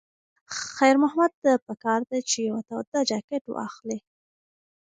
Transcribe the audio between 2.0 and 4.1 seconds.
ده چې یوه توده جاکټ واخلي.